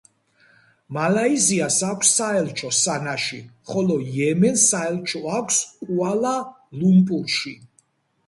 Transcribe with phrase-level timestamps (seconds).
[0.95, 3.37] მალაიზიას აქვს საელჩო სანაში,
[3.73, 7.55] ხოლო იემენს საელჩო აქვს კუალა-ლუმპურში.